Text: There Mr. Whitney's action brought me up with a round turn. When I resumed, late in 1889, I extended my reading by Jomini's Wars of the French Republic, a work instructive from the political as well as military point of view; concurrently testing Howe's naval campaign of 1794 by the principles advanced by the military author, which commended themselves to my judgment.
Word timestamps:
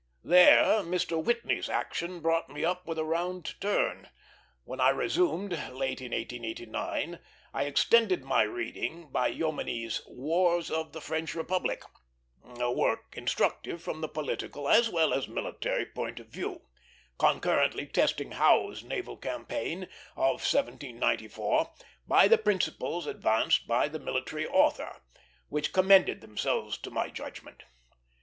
There 0.23 0.81
Mr. 0.81 1.23
Whitney's 1.23 1.69
action 1.69 2.21
brought 2.21 2.49
me 2.49 2.65
up 2.65 2.87
with 2.87 2.97
a 2.97 3.03
round 3.03 3.53
turn. 3.61 4.09
When 4.63 4.79
I 4.79 4.89
resumed, 4.89 5.51
late 5.71 6.01
in 6.01 6.11
1889, 6.11 7.19
I 7.53 7.63
extended 7.65 8.23
my 8.23 8.41
reading 8.41 9.11
by 9.11 9.31
Jomini's 9.31 10.01
Wars 10.07 10.71
of 10.71 10.93
the 10.93 11.01
French 11.01 11.35
Republic, 11.35 11.83
a 12.43 12.71
work 12.71 13.13
instructive 13.15 13.83
from 13.83 14.01
the 14.01 14.07
political 14.09 14.67
as 14.67 14.89
well 14.89 15.13
as 15.13 15.27
military 15.27 15.85
point 15.85 16.19
of 16.19 16.29
view; 16.29 16.63
concurrently 17.19 17.85
testing 17.85 18.31
Howe's 18.31 18.83
naval 18.83 19.17
campaign 19.17 19.83
of 20.15 20.41
1794 20.41 21.71
by 22.07 22.27
the 22.27 22.39
principles 22.39 23.05
advanced 23.05 23.67
by 23.67 23.87
the 23.87 23.99
military 23.99 24.47
author, 24.47 25.01
which 25.49 25.71
commended 25.71 26.21
themselves 26.21 26.79
to 26.79 26.89
my 26.89 27.09
judgment. 27.09 27.61